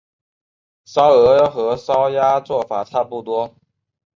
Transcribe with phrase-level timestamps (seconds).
[0.85, 3.55] 烧鹅和烧鸭做法差不多。